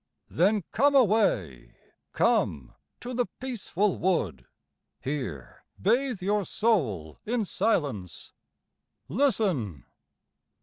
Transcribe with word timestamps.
Then 0.31 0.63
come 0.71 0.95
away, 0.95 1.75
come 2.11 2.73
to 3.01 3.13
the 3.13 3.27
peaceful 3.39 3.99
wood, 3.99 4.47
Here 4.99 5.63
bathe 5.79 6.23
your 6.23 6.43
soul 6.43 7.19
in 7.23 7.45
silence. 7.45 8.33
Listen! 9.07 9.85